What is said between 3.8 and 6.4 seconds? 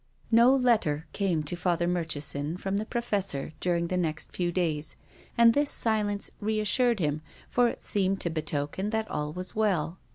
the next few days, and this silence